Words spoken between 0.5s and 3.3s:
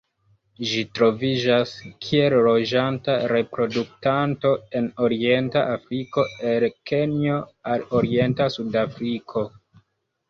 Ĝi troviĝas kiel loĝanta